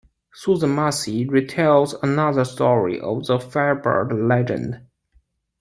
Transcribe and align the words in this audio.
Suzanne 0.33 0.73
Massie 0.73 1.27
retells 1.27 1.93
another 2.01 2.43
story 2.43 2.99
of 2.99 3.27
the 3.27 3.37
Firebird 3.39 4.11
legend. 4.11 4.81